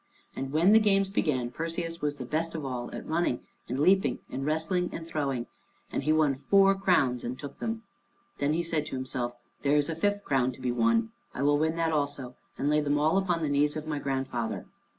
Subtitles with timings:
[0.35, 4.17] And when the games began, Perseus was the best of all at running and leaping,
[4.31, 5.45] and wrestling and throwing.
[5.91, 7.83] And he won four crowns and took them.
[8.39, 11.11] Then he said to himself, "There is a fifth crown to be won.
[11.35, 14.65] I will win that also, and lay them all upon the knees of my grandfather."